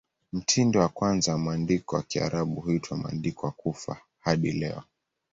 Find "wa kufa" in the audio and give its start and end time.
3.45-3.97